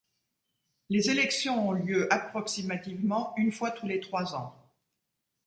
[0.89, 4.55] Les élections ont lieu, approximativement, une fois tous les trois ans.